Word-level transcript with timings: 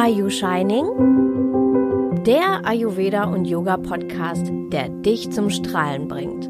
Are 0.00 0.08
You 0.08 0.30
Shining? 0.30 0.86
Der 2.24 2.64
Ayurveda 2.64 3.24
und 3.24 3.46
Yoga 3.46 3.76
Podcast, 3.76 4.46
der 4.70 4.90
dich 4.90 5.28
zum 5.32 5.50
Strahlen 5.50 6.06
bringt. 6.06 6.48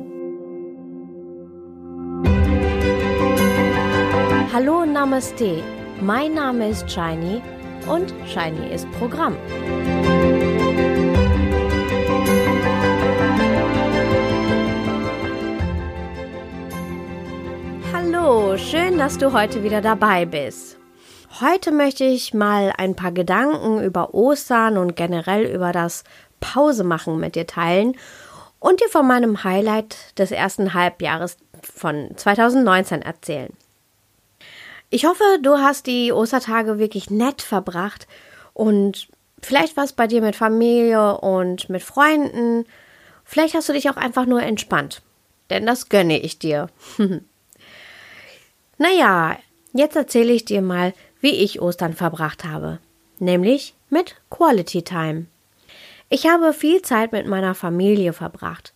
Hallo 4.53 4.84
Namaste, 4.84 5.62
mein 6.03 6.34
Name 6.34 6.69
ist 6.69 6.90
Shiny 6.90 7.40
und 7.90 8.12
Shiny 8.26 8.70
ist 8.70 8.86
Programm. 8.98 9.34
Hallo, 17.94 18.58
schön, 18.58 18.98
dass 18.98 19.16
du 19.16 19.32
heute 19.32 19.62
wieder 19.62 19.80
dabei 19.80 20.26
bist. 20.26 20.77
Heute 21.40 21.72
möchte 21.72 22.04
ich 22.04 22.32
mal 22.32 22.72
ein 22.79 22.96
paar 22.96 23.12
Gedanken 23.12 23.82
über 23.82 24.14
Ostern 24.14 24.79
und 24.79 24.96
generell 24.96 25.44
über 25.44 25.72
das 25.72 26.04
Pausemachen 26.40 27.20
mit 27.20 27.34
dir 27.34 27.46
teilen 27.46 27.96
und 28.58 28.80
dir 28.80 28.89
von 28.89 29.07
meinem 29.07 29.44
Highlight 29.44 30.18
des 30.18 30.30
ersten 30.30 30.75
Halbjahres 30.75 31.36
von 31.62 32.11
2019 32.17 33.03
erzählen. 33.03 33.53
Ich 34.91 35.05
hoffe, 35.05 35.22
du 35.42 35.58
hast 35.58 35.86
die 35.86 36.12
Ostertage 36.12 36.78
wirklich 36.78 37.11
nett 37.11 37.42
verbracht 37.42 38.08
und 38.55 39.08
vielleicht 39.42 39.77
war 39.77 39.84
es 39.84 39.92
bei 39.92 40.06
dir 40.06 40.22
mit 40.22 40.34
Familie 40.34 41.19
und 41.19 41.69
mit 41.69 41.83
Freunden. 41.83 42.64
Vielleicht 43.22 43.55
hast 43.55 43.69
du 43.69 43.75
dich 43.75 43.91
auch 43.91 43.97
einfach 43.97 44.25
nur 44.25 44.42
entspannt. 44.42 45.03
Denn 45.50 45.67
das 45.67 45.89
gönne 45.89 46.19
ich 46.19 46.39
dir. 46.39 46.69
naja, 48.78 49.36
jetzt 49.72 49.97
erzähle 49.97 50.33
ich 50.33 50.45
dir 50.45 50.62
mal, 50.62 50.95
wie 51.20 51.31
ich 51.33 51.61
Ostern 51.61 51.95
verbracht 51.95 52.45
habe, 52.45 52.78
nämlich 53.19 53.75
mit 53.91 54.17
Quality 54.31 54.83
Time. 54.83 55.27
Ich 56.09 56.27
habe 56.27 56.53
viel 56.53 56.83
Zeit 56.83 57.12
mit 57.12 57.27
meiner 57.27 57.55
Familie 57.55 58.12
verbracht. 58.12 58.73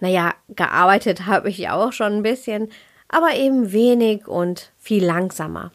Naja, 0.00 0.34
gearbeitet 0.48 1.26
habe 1.26 1.48
ich 1.48 1.68
auch 1.68 1.92
schon 1.92 2.14
ein 2.14 2.22
bisschen, 2.22 2.70
aber 3.08 3.34
eben 3.34 3.72
wenig 3.72 4.26
und 4.26 4.72
viel 4.78 5.04
langsamer. 5.04 5.72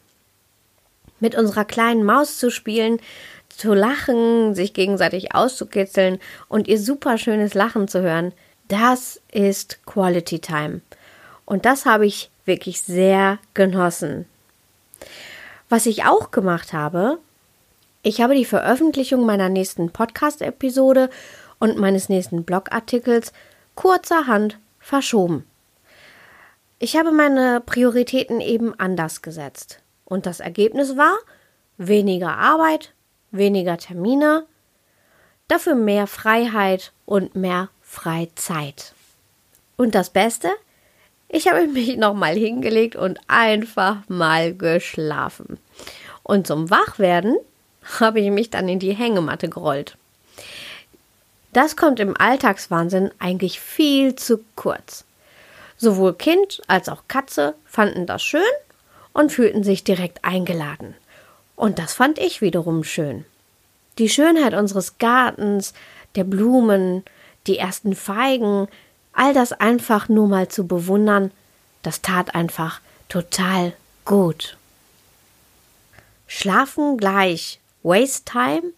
Mit 1.20 1.36
unserer 1.36 1.66
kleinen 1.66 2.04
Maus 2.04 2.38
zu 2.38 2.50
spielen, 2.50 3.00
zu 3.50 3.74
lachen, 3.74 4.56
sich 4.56 4.74
gegenseitig 4.74 5.36
auszukitzeln 5.36 6.20
und 6.48 6.68
ihr 6.68 6.80
super 6.80 7.18
schönes 7.18 7.54
Lachen 7.54 7.88
zu 7.88 8.02
hören, 8.02 8.32
das 8.70 9.22
ist 9.32 9.86
Quality 9.86 10.40
Time. 10.40 10.82
Und 11.46 11.66
das 11.66 11.86
habe 11.86 12.06
ich 12.06 12.30
wirklich 12.46 12.82
sehr 12.82 13.40
genossen. 13.54 14.26
Was 15.70 15.86
ich 15.86 16.04
auch 16.04 16.32
gemacht 16.32 16.74
habe, 16.74 17.20
ich 18.02 18.22
habe 18.22 18.34
die 18.34 18.46
Veröffentlichung 18.46 19.26
meiner 19.26 19.50
nächsten 19.50 19.92
Podcast-Episode 19.92 21.12
und 21.60 21.78
meines 21.78 22.10
nächsten 22.10 22.44
Blogartikels 22.44 23.34
kurzerhand 23.76 24.58
verschoben. 24.80 25.46
Ich 26.80 26.96
habe 26.98 27.12
meine 27.12 27.62
Prioritäten 27.64 28.42
eben 28.42 28.74
anders 28.80 29.22
gesetzt. 29.22 29.82
Und 30.06 30.26
das 30.26 30.40
Ergebnis 30.40 30.98
war 30.98 31.18
weniger 31.78 32.36
Arbeit, 32.38 32.94
weniger 33.30 33.78
Termine, 33.78 34.48
dafür 35.48 35.76
mehr 35.76 36.08
Freiheit 36.08 36.94
und 37.06 37.36
mehr 37.36 37.70
Freizeit. 37.82 38.96
Und 39.78 39.94
das 39.94 40.10
Beste, 40.10 40.50
ich 41.30 41.48
habe 41.48 41.68
mich 41.68 41.96
nochmal 41.96 42.36
hingelegt 42.36 42.96
und 42.96 43.20
einfach 43.28 43.98
mal 44.08 44.54
geschlafen. 44.54 45.60
Und 46.24 46.48
zum 46.48 46.70
Wachwerden 46.70 47.38
habe 48.00 48.20
ich 48.20 48.32
mich 48.32 48.50
dann 48.50 48.68
in 48.68 48.80
die 48.80 48.94
Hängematte 48.94 49.48
gerollt. 49.48 49.96
Das 51.54 51.76
kommt 51.76 52.00
im 52.00 52.16
Alltagswahnsinn 52.18 53.12
eigentlich 53.20 53.60
viel 53.60 54.16
zu 54.16 54.40
kurz. 54.56 55.06
Sowohl 55.78 56.14
Kind 56.14 56.62
als 56.68 56.90
auch 56.90 57.04
Katze 57.08 57.56
fanden 57.66 58.06
das 58.06 58.22
schön 58.22 58.42
und 59.14 59.32
fühlten 59.32 59.64
sich 59.64 59.84
direkt 59.84 60.26
eingeladen. 60.26 60.94
Und 61.56 61.80
das 61.80 61.94
fand 61.94 62.20
ich 62.20 62.42
wiederum 62.42 62.84
schön. 62.84 63.26
Die 63.98 64.10
Schönheit 64.10 64.54
unseres 64.54 64.98
Gartens, 64.98 65.74
der 66.16 66.24
Blumen, 66.24 67.04
die 67.48 67.58
ersten 67.58 67.96
Feigen, 67.96 68.68
all 69.14 69.34
das 69.34 69.52
einfach 69.54 70.10
nur 70.10 70.28
mal 70.28 70.48
zu 70.48 70.68
bewundern, 70.68 71.32
das 71.84 72.02
tat 72.02 72.36
einfach 72.36 72.82
total 73.08 73.74
gut. 74.06 74.58
Schlafen 76.28 76.98
gleich 76.98 77.60
Waste 77.84 78.24
Time? 78.26 78.74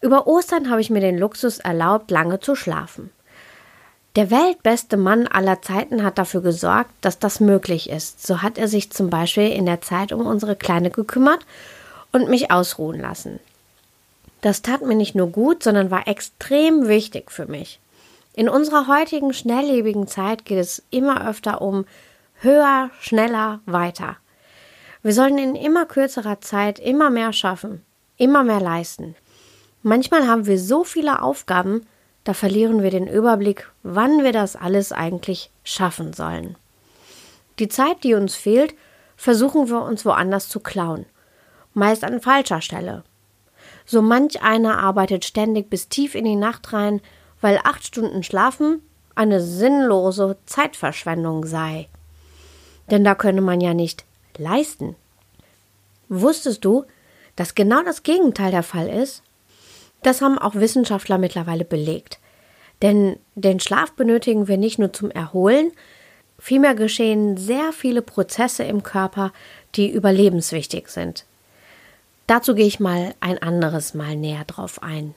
Über 0.00 0.26
Ostern 0.26 0.70
habe 0.70 0.80
ich 0.80 0.90
mir 0.90 1.00
den 1.00 1.18
Luxus 1.18 1.58
erlaubt, 1.58 2.10
lange 2.10 2.40
zu 2.40 2.54
schlafen. 2.54 3.10
Der 4.16 4.30
weltbeste 4.30 4.96
Mann 4.96 5.26
aller 5.26 5.62
Zeiten 5.62 6.02
hat 6.02 6.18
dafür 6.18 6.40
gesorgt, 6.40 6.90
dass 7.02 7.18
das 7.18 7.40
möglich 7.40 7.90
ist. 7.90 8.26
So 8.26 8.42
hat 8.42 8.58
er 8.58 8.66
sich 8.66 8.90
zum 8.90 9.10
Beispiel 9.10 9.50
in 9.50 9.66
der 9.66 9.80
Zeit 9.80 10.12
um 10.12 10.26
unsere 10.26 10.56
Kleine 10.56 10.90
gekümmert 10.90 11.44
und 12.12 12.28
mich 12.28 12.50
ausruhen 12.50 13.00
lassen. 13.00 13.38
Das 14.40 14.62
tat 14.62 14.82
mir 14.82 14.94
nicht 14.94 15.14
nur 15.14 15.28
gut, 15.28 15.62
sondern 15.62 15.90
war 15.90 16.08
extrem 16.08 16.88
wichtig 16.88 17.30
für 17.30 17.46
mich. 17.46 17.80
In 18.38 18.48
unserer 18.48 18.86
heutigen 18.86 19.32
schnelllebigen 19.32 20.06
Zeit 20.06 20.44
geht 20.44 20.58
es 20.58 20.84
immer 20.90 21.28
öfter 21.28 21.60
um 21.60 21.86
höher, 22.34 22.92
schneller, 23.00 23.58
weiter. 23.66 24.16
Wir 25.02 25.12
sollen 25.12 25.38
in 25.38 25.56
immer 25.56 25.86
kürzerer 25.86 26.40
Zeit 26.40 26.78
immer 26.78 27.10
mehr 27.10 27.32
schaffen, 27.32 27.84
immer 28.16 28.44
mehr 28.44 28.60
leisten. 28.60 29.16
Manchmal 29.82 30.28
haben 30.28 30.46
wir 30.46 30.56
so 30.60 30.84
viele 30.84 31.20
Aufgaben, 31.20 31.84
da 32.22 32.32
verlieren 32.32 32.80
wir 32.80 32.92
den 32.92 33.08
Überblick, 33.08 33.72
wann 33.82 34.22
wir 34.22 34.32
das 34.32 34.54
alles 34.54 34.92
eigentlich 34.92 35.50
schaffen 35.64 36.12
sollen. 36.12 36.54
Die 37.58 37.68
Zeit, 37.68 38.04
die 38.04 38.14
uns 38.14 38.36
fehlt, 38.36 38.72
versuchen 39.16 39.68
wir 39.68 39.82
uns 39.82 40.04
woanders 40.04 40.48
zu 40.48 40.60
klauen, 40.60 41.06
meist 41.74 42.04
an 42.04 42.20
falscher 42.20 42.60
Stelle. 42.60 43.02
So 43.84 44.00
manch 44.00 44.42
einer 44.44 44.78
arbeitet 44.78 45.24
ständig 45.24 45.68
bis 45.68 45.88
tief 45.88 46.14
in 46.14 46.24
die 46.24 46.36
Nacht 46.36 46.72
rein, 46.72 47.00
weil 47.40 47.60
acht 47.64 47.86
Stunden 47.86 48.22
Schlafen 48.22 48.82
eine 49.14 49.40
sinnlose 49.40 50.36
Zeitverschwendung 50.46 51.44
sei. 51.44 51.88
Denn 52.90 53.04
da 53.04 53.14
könne 53.14 53.40
man 53.40 53.60
ja 53.60 53.74
nicht 53.74 54.04
leisten. 54.36 54.96
Wusstest 56.08 56.64
du, 56.64 56.84
dass 57.36 57.54
genau 57.54 57.82
das 57.82 58.02
Gegenteil 58.02 58.50
der 58.50 58.62
Fall 58.62 58.88
ist? 58.88 59.22
Das 60.02 60.22
haben 60.22 60.38
auch 60.38 60.54
Wissenschaftler 60.54 61.18
mittlerweile 61.18 61.64
belegt. 61.64 62.18
Denn 62.82 63.18
den 63.34 63.60
Schlaf 63.60 63.92
benötigen 63.92 64.46
wir 64.46 64.56
nicht 64.56 64.78
nur 64.78 64.92
zum 64.92 65.10
Erholen, 65.10 65.72
vielmehr 66.38 66.74
geschehen 66.74 67.36
sehr 67.36 67.72
viele 67.72 68.02
Prozesse 68.02 68.62
im 68.62 68.82
Körper, 68.84 69.32
die 69.74 69.90
überlebenswichtig 69.90 70.88
sind. 70.88 71.24
Dazu 72.28 72.54
gehe 72.54 72.66
ich 72.66 72.78
mal 72.78 73.14
ein 73.20 73.38
anderes 73.42 73.94
Mal 73.94 74.14
näher 74.14 74.44
drauf 74.44 74.82
ein. 74.82 75.14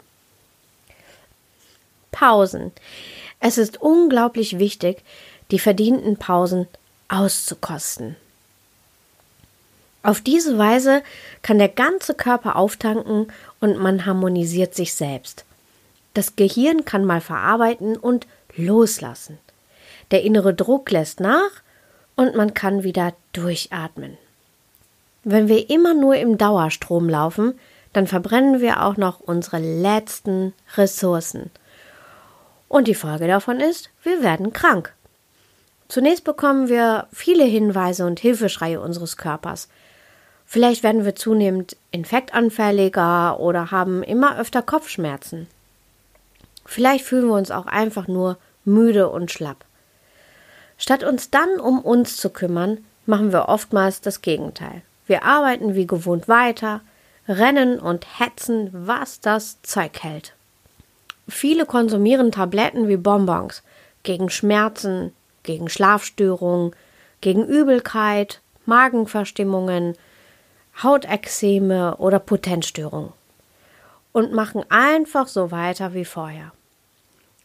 Pausen. 2.12 2.72
Es 3.40 3.58
ist 3.58 3.82
unglaublich 3.82 4.60
wichtig, 4.60 5.04
die 5.52 5.60
verdienten 5.60 6.18
Pausen 6.18 6.68
auszukosten. 7.08 8.16
Auf 10.04 10.22
diese 10.22 10.58
Weise 10.58 11.04
kann 11.42 11.60
der 11.60 11.70
ganze 11.70 12.14
Körper 12.14 12.56
auftanken 12.56 13.28
und 13.60 13.78
man 13.78 14.06
harmonisiert 14.06 14.74
sich 14.74 14.94
selbst. 14.94 15.46
Das 16.14 16.36
Gehirn 16.36 16.86
kann 16.86 17.06
mal 17.06 17.22
verarbeiten 17.22 17.98
und 17.98 18.28
loslassen. 18.56 19.38
Der 20.10 20.24
innere 20.24 20.54
Druck 20.54 20.90
lässt 20.92 21.20
nach 21.20 21.52
und 22.16 22.36
man 22.36 22.54
kann 22.54 22.84
wieder 22.84 23.14
durchatmen. 23.34 24.18
Wenn 25.24 25.48
wir 25.48 25.70
immer 25.70 25.94
nur 25.94 26.16
im 26.16 26.38
Dauerstrom 26.38 27.08
laufen, 27.08 27.60
dann 27.94 28.08
verbrennen 28.08 28.60
wir 28.60 28.84
auch 28.84 28.98
noch 28.98 29.20
unsere 29.20 29.60
letzten 29.60 30.54
Ressourcen. 30.76 31.52
Und 32.72 32.88
die 32.88 32.96
Folge 32.96 33.28
davon 33.28 33.60
ist, 33.60 33.90
wir 34.02 34.24
werden 34.24 34.54
krank. 34.54 34.94
Zunächst 35.90 36.24
bekommen 36.24 36.70
wir 36.70 37.08
viele 37.12 37.44
Hinweise 37.44 38.06
und 38.06 38.22
Hilfeschreie 38.22 38.80
unseres 38.80 39.18
Körpers. 39.18 39.68
Vielleicht 40.46 40.82
werden 40.82 41.04
wir 41.04 41.14
zunehmend 41.14 41.76
infektanfälliger 41.92 43.42
oder 43.42 43.72
haben 43.72 44.04
immer 44.04 44.40
öfter 44.40 44.62
Kopfschmerzen. 44.62 45.48
Vielleicht 46.66 47.04
fühlen 47.04 47.28
wir 47.28 47.36
uns 47.36 47.52
auch 47.52 47.66
einfach 47.66 48.08
nur 48.08 48.38
müde 48.64 49.10
und 49.10 49.32
schlapp. 49.32 49.66
Statt 50.78 51.04
uns 51.04 51.30
dann 51.30 51.60
um 51.60 51.82
uns 51.82 52.16
zu 52.16 52.30
kümmern, 52.30 52.86
machen 53.06 53.34
wir 53.34 53.50
oftmals 53.50 54.00
das 54.00 54.22
Gegenteil. 54.22 54.82
Wir 55.08 55.24
arbeiten 55.24 55.76
wie 55.76 55.88
gewohnt 55.88 56.30
weiter, 56.30 56.80
rennen 57.28 57.80
und 57.80 58.18
hetzen, 58.22 58.70
was 58.72 59.20
das 59.20 59.62
Zeug 59.62 60.02
hält. 60.02 60.36
Viele 61.28 61.66
konsumieren 61.66 62.32
Tabletten 62.32 62.88
wie 62.88 62.98
Bonbons 62.98 63.64
gegen 64.04 64.30
Schmerzen, 64.30 65.14
gegen 65.44 65.70
Schlafstörungen, 65.70 66.76
gegen 67.22 67.46
Übelkeit, 67.46 68.42
Magenverstimmungen, 68.66 69.96
Hautexzeme 70.82 71.98
oder 71.98 72.20
Potenzstörungen. 72.20 73.14
und 74.12 74.34
machen 74.34 74.64
einfach 74.70 75.28
so 75.28 75.52
weiter 75.52 75.94
wie 75.94 76.06
vorher. 76.06 76.52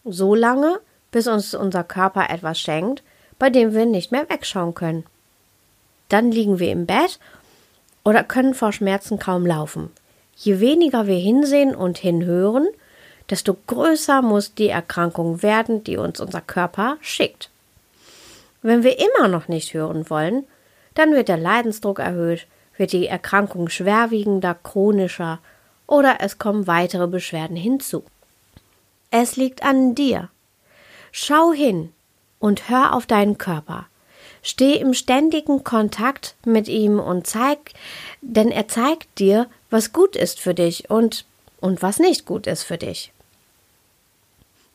So 0.05 0.35
lange, 0.35 0.81
bis 1.11 1.27
uns 1.27 1.55
unser 1.55 1.85
Körper 1.85 2.31
etwas 2.31 2.59
schenkt, 2.59 3.03
bei 3.39 3.51
dem 3.51 3.75
wir 3.75 3.87
nicht 3.87 4.13
mehr 4.13 4.29
wegschauen 4.29 4.75
können. 4.75 5.05
Dann 6.09 6.31
liegen 6.31 6.59
wir 6.59 6.71
im 6.71 6.87
Bett 6.87 7.19
oder 8.05 8.23
können 8.23 8.55
vor 8.55 8.73
Schmerzen 8.73 9.19
kaum 9.19 9.47
laufen. 9.47 9.91
Je 10.37 10.61
weniger 10.61 11.07
wir 11.07 11.19
hinsehen 11.19 11.75
und 11.75 11.99
hinhören, 11.99 12.69
desto 13.31 13.57
größer 13.67 14.23
muss 14.23 14.55
die 14.55 14.69
Erkrankung 14.69 15.43
werden, 15.43 15.85
die 15.85 15.97
uns 15.97 16.21
unser 16.21 16.41
Körper 16.41 16.97
schickt. 17.01 17.51
Wenn 18.63 18.83
wir 18.83 18.99
immer 18.99 19.29
noch 19.29 19.49
nicht 19.49 19.75
hören 19.75 20.09
wollen, 20.11 20.45
dann 20.95 21.13
wird 21.13 21.29
der 21.29 21.37
Leidensdruck 21.37 21.99
erhöht, 21.99 22.47
wird 22.77 22.93
die 22.93 23.07
Erkrankung 23.07 23.69
schwerwiegender, 23.69 24.55
chronischer 24.55 25.39
oder 25.87 26.17
es 26.21 26.39
kommen 26.39 26.67
weitere 26.67 27.07
Beschwerden 27.07 27.57
hinzu. 27.57 28.05
Es 29.11 29.37
liegt 29.37 29.63
an 29.63 29.95
dir. 29.95 30.29
Schau 31.13 31.53
hin 31.53 31.93
und 32.39 32.69
hör 32.69 32.95
auf 32.95 33.07
deinen 33.07 33.39
Körper. 33.39 33.87
Steh 34.43 34.75
im 34.75 34.95
ständigen 34.95 35.65
Kontakt 35.65 36.35
mit 36.45 36.69
ihm 36.69 37.01
und 37.01 37.27
zeig, 37.27 37.73
denn 38.21 38.51
er 38.51 38.69
zeigt 38.69 39.19
dir, 39.19 39.47
was 39.71 39.93
gut 39.93 40.15
ist 40.17 40.41
für 40.41 40.55
dich 40.55 40.91
und, 40.91 41.25
und 41.61 41.83
was 41.83 41.99
nicht 41.99 42.27
gut 42.27 42.47
ist 42.47 42.63
für 42.63 42.79
dich. 42.79 43.13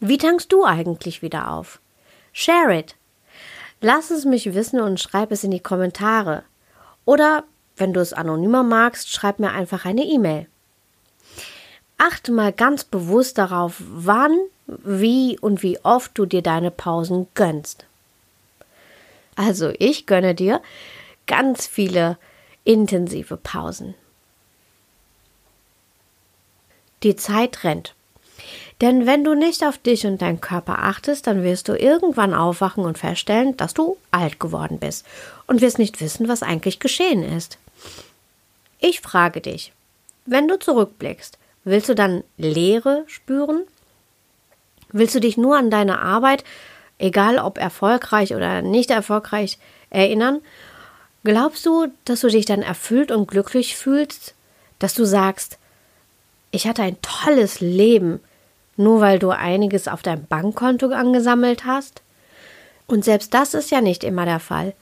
Wie 0.04 0.18
tankst 0.18 0.52
du 0.52 0.66
eigentlich 0.66 1.22
wieder 1.22 1.52
auf? 1.52 1.80
Share 2.34 2.76
it. 2.76 2.96
Lass 3.82 4.10
es 4.10 4.26
mich 4.26 4.56
wissen 4.56 4.82
und 4.82 5.00
schreib 5.00 5.32
es 5.32 5.44
in 5.44 5.52
die 5.52 5.60
Kommentare. 5.60 6.44
Oder, 7.06 7.44
wenn 7.78 7.94
du 7.94 8.00
es 8.00 8.12
anonymer 8.12 8.64
magst, 8.64 9.12
schreib 9.12 9.38
mir 9.38 9.52
einfach 9.52 9.86
eine 9.86 10.04
E-Mail. 10.04 10.48
Achte 12.00 12.32
mal 12.32 12.52
ganz 12.52 12.84
bewusst 12.84 13.38
darauf, 13.38 13.76
wann, 13.80 14.36
wie 14.66 15.38
und 15.38 15.62
wie 15.62 15.78
oft 15.84 16.18
du 16.18 16.26
dir 16.26 16.42
deine 16.42 16.72
Pausen 16.72 17.28
gönnst. 17.36 17.86
Also 19.36 19.72
ich 19.78 20.08
gönne 20.08 20.34
dir 20.34 20.64
ganz 21.28 21.68
viele 21.68 22.18
intensive 22.64 23.38
Pausen. 23.38 23.94
Die 27.04 27.16
Zeit 27.16 27.64
rennt. 27.64 27.94
Denn 28.82 29.06
wenn 29.06 29.24
du 29.24 29.36
nicht 29.36 29.64
auf 29.64 29.78
dich 29.78 30.08
und 30.08 30.24
deinen 30.24 30.42
Körper 30.42 30.80
achtest, 30.80 31.28
dann 31.28 31.44
wirst 31.44 31.68
du 31.68 31.80
irgendwann 31.80 32.34
aufwachen 32.34 32.84
und 32.84 32.98
feststellen, 32.98 33.56
dass 33.56 33.76
du 33.76 33.98
alt 34.10 34.40
geworden 34.40 34.80
bist 34.80 35.06
und 35.46 35.62
wirst 35.62 35.78
nicht 35.78 36.02
wissen, 36.02 36.28
was 36.28 36.42
eigentlich 36.42 36.80
geschehen 36.80 37.24
ist. 37.24 37.60
Ich 38.80 39.00
frage 39.02 39.40
dich, 39.40 39.72
wenn 40.26 40.48
du 40.48 40.58
zurückblickst, 40.58 41.38
willst 41.64 41.90
du 41.90 41.96
dann 41.96 42.24
Leere 42.38 43.04
spüren? 43.06 43.62
Willst 44.92 45.14
du 45.14 45.20
dich 45.20 45.38
nur 45.38 45.58
an 45.58 45.70
deine 45.70 46.00
Arbeit, 46.00 46.44
egal 46.98 47.38
ob 47.38 47.60
erfolgreich 47.60 48.34
oder 48.34 48.64
nicht 48.64 48.90
erfolgreich, 48.90 49.60
erinnern? 49.92 50.42
Glaubst 51.24 51.68
du, 51.68 51.88
dass 52.06 52.22
du 52.22 52.30
dich 52.30 52.46
dann 52.46 52.64
erfüllt 52.64 53.12
und 53.12 53.28
glücklich 53.28 53.78
fühlst, 53.78 54.34
dass 54.80 54.96
du 54.96 55.06
sagst, 55.06 55.60
ich 56.50 56.68
hatte 56.68 56.82
ein 56.82 56.98
tolles 57.04 57.62
Leben, 57.62 58.20
nur 58.84 59.02
weil 59.02 59.20
du 59.20 59.30
einiges 59.30 59.88
auf 59.88 60.02
deinem 60.02 60.26
Bankkonto 60.26 60.90
angesammelt 60.92 61.66
hast? 61.66 62.02
Und 62.88 63.06
selbst 63.06 63.34
das 63.34 63.54
ist 63.54 63.72
ja 63.72 63.82
nicht 63.82 64.04
immer 64.04 64.26
der 64.26 64.40
Fall. 64.40 64.74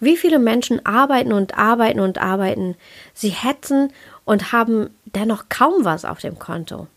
Wie 0.00 0.16
viele 0.16 0.38
Menschen 0.38 0.84
arbeiten 0.84 1.32
und 1.32 1.58
arbeiten 1.58 2.00
und 2.00 2.18
arbeiten, 2.18 2.76
sie 3.14 3.28
hetzen 3.28 3.92
und 4.24 4.52
haben 4.52 4.90
dennoch 5.04 5.44
kaum 5.48 5.84
was 5.84 6.04
auf 6.04 6.18
dem 6.18 6.38
Konto. 6.38 6.88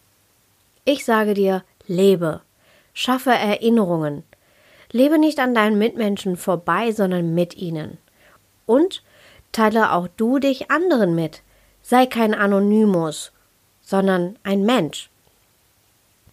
Ich 0.86 1.06
sage 1.06 1.33
dir, 1.33 1.63
lebe, 1.88 2.42
schaffe 2.94 3.31
Erinnerungen, 3.31 4.24
lebe 4.92 5.19
nicht 5.19 5.39
an 5.39 5.53
deinen 5.53 5.77
Mitmenschen 5.77 6.38
vorbei, 6.38 6.92
sondern 6.92 7.36
mit 7.36 7.56
ihnen. 7.57 7.97
Und 8.65 9.03
teile 9.51 9.92
auch 9.92 10.07
du 10.18 10.39
dich 10.39 10.71
anderen 10.71 11.15
mit. 11.15 11.42
Sei 11.81 12.06
kein 12.07 12.33
Anonymus, 12.33 13.31
sondern 13.81 14.38
ein 14.44 14.63
Mensch. 14.63 15.09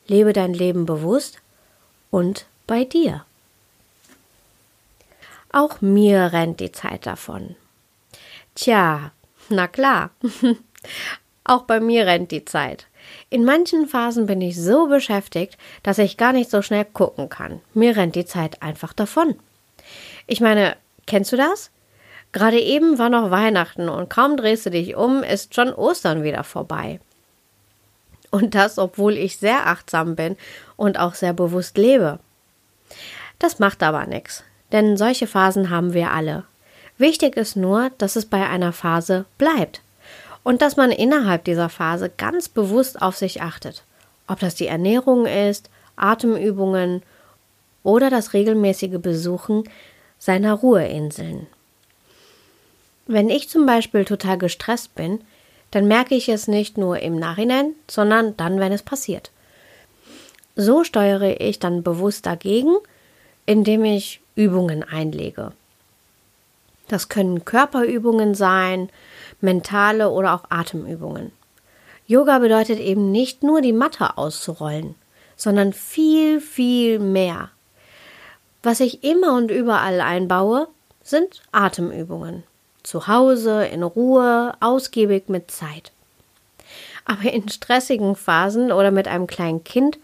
Lebe 0.07 0.33
dein 0.33 0.55
Leben 0.55 0.87
bewusst 0.87 1.39
und 2.11 2.47
bei 2.67 2.85
dir. 2.85 3.25
Auch 5.53 5.81
mir 5.81 6.33
rennt 6.33 6.61
die 6.61 6.73
Zeit 6.73 7.07
davon. 7.07 7.57
Tja, 8.55 9.13
na 9.49 9.67
klar. 9.67 10.11
Auch 11.45 11.63
bei 11.63 11.81
mir 11.81 12.07
rennt 12.07 12.31
die 12.31 12.45
Zeit. 12.45 12.87
In 13.29 13.45
manchen 13.45 13.87
Phasen 13.87 14.27
bin 14.27 14.41
ich 14.41 14.61
so 14.61 14.87
beschäftigt, 14.87 15.59
dass 15.83 15.99
ich 15.99 16.17
gar 16.17 16.33
nicht 16.33 16.51
so 16.51 16.63
schnell 16.63 16.85
gucken 16.85 17.29
kann. 17.29 17.61
Mir 17.75 17.97
rennt 17.97 18.15
die 18.15 18.25
Zeit 18.25 18.63
einfach 18.63 18.93
davon. 18.93 19.37
Ich 20.27 20.41
meine, 20.41 20.77
kennst 21.07 21.33
du 21.33 21.37
das? 21.37 21.71
Gerade 22.33 22.61
eben 22.61 22.99
war 22.99 23.11
noch 23.11 23.31
Weihnachten 23.31 23.89
und 23.89 24.09
kaum 24.09 24.37
drehst 24.37 24.67
du 24.67 24.71
dich 24.71 24.97
um, 24.97 25.23
ist 25.23 25.55
schon 25.55 25.73
Ostern 25.75 26.23
wieder 26.23 26.45
vorbei. 26.45 27.01
Und 28.33 28.57
das, 28.57 28.79
obwohl 28.79 29.17
ich 29.17 29.37
sehr 29.37 29.69
achtsam 29.69 30.17
bin 30.17 30.37
und 30.77 30.99
auch 30.99 31.15
sehr 31.15 31.35
bewusst 31.35 31.77
lebe. 31.79 32.19
Das 33.39 33.61
macht 33.61 33.83
aber 33.83 34.07
nichts, 34.07 34.43
denn 34.73 34.97
solche 34.97 35.27
Phasen 35.29 35.71
haben 35.71 35.93
wir 35.93 36.11
alle. 36.11 36.45
Wichtig 36.97 37.37
ist 37.37 37.57
nur, 37.57 37.91
dass 37.99 38.17
es 38.17 38.27
bei 38.27 38.49
einer 38.49 38.73
Phase 38.73 39.27
bleibt 39.37 39.83
und 40.45 40.63
dass 40.63 40.77
man 40.77 40.91
innerhalb 40.91 41.45
dieser 41.45 41.69
Phase 41.69 42.11
ganz 42.17 42.49
bewusst 42.49 43.03
auf 43.03 43.17
sich 43.17 43.43
achtet. 43.43 43.85
Ob 44.27 44.41
das 44.41 44.55
die 44.55 44.67
Ernährung 44.67 45.27
ist, 45.27 45.69
Atemübungen 45.97 47.03
oder 47.83 48.09
das 48.09 48.33
regelmäßige 48.33 48.99
Besuchen 48.99 49.65
seiner 50.19 50.55
Ruheinseln. 50.55 51.47
Wenn 53.07 53.29
ich 53.29 53.49
zum 53.49 53.67
Beispiel 53.67 54.05
total 54.05 54.39
gestresst 54.39 54.95
bin, 54.95 55.21
dann 55.73 55.89
merke 55.89 56.15
ich 56.15 56.29
es 56.29 56.47
nicht 56.47 56.79
nur 56.79 57.01
im 57.01 57.19
Nachhinein, 57.19 57.75
sondern 57.89 58.37
dann, 58.37 58.61
wenn 58.61 58.73
es 58.73 58.83
passiert. 58.83 59.33
So 60.55 60.85
steuere 60.85 61.41
ich 61.41 61.59
dann 61.59 61.83
bewusst 61.83 62.27
dagegen, 62.27 62.77
indem 63.47 63.85
ich 63.85 64.21
Übungen 64.37 64.85
einlege. 64.85 65.53
Das 66.89 67.09
können 67.09 67.45
Körperübungen 67.45 68.35
sein, 68.35 68.91
mentale 69.41 70.11
oder 70.11 70.35
auch 70.35 70.45
Atemübungen. 70.51 71.33
Yoga 72.07 72.39
bedeutet 72.39 72.79
eben 72.79 73.11
nicht 73.11 73.43
nur 73.43 73.63
die 73.63 73.73
Matte 73.73 74.19
auszurollen, 74.19 74.95
sondern 75.37 75.73
viel, 75.73 76.41
viel 76.41 76.99
mehr. 76.99 77.51
Was 78.63 78.81
ich 78.81 79.03
immer 79.03 79.35
und 79.35 79.51
überall 79.51 80.03
einbaue, 80.03 80.69
sind 81.03 81.43
Atemübungen. 81.51 82.43
Zu 82.83 83.07
Hause, 83.07 83.67
in 83.67 83.83
Ruhe, 83.83 84.55
ausgiebig 84.61 85.29
mit 85.29 85.51
Zeit. 85.51 85.93
Aber 87.05 87.33
in 87.33 87.49
stressigen 87.49 88.17
Phasen 88.17 88.73
oder 88.73 88.91
mit 88.91 89.09
einem 89.09 89.27
kleinen 89.27 89.65
Kind 89.65 89.99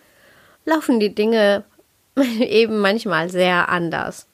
laufen 0.64 1.00
die 1.00 1.14
Dinge 1.14 1.64
eben 2.16 2.78
manchmal 2.78 3.30
sehr 3.30 3.68
anders. 3.68 4.26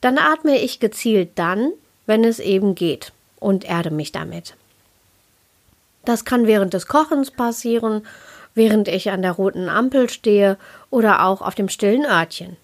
Dann 0.00 0.18
atme 0.18 0.58
ich 0.58 0.80
gezielt 0.80 1.30
dann, 1.34 1.72
wenn 2.06 2.24
es 2.24 2.38
eben 2.38 2.74
geht 2.74 3.12
und 3.38 3.64
erde 3.64 3.90
mich 3.90 4.12
damit. 4.12 4.54
Das 6.04 6.24
kann 6.24 6.46
während 6.46 6.72
des 6.72 6.86
Kochens 6.86 7.30
passieren, 7.30 8.06
während 8.54 8.88
ich 8.88 9.10
an 9.10 9.22
der 9.22 9.32
roten 9.32 9.68
Ampel 9.68 10.08
stehe 10.08 10.56
oder 10.90 11.24
auch 11.24 11.42
auf 11.42 11.54
dem 11.54 11.68
stillen 11.68 12.04
Örtchen. 12.04 12.56